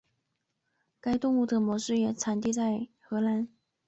[0.99, 3.47] 该物种的模式产地在荷兰。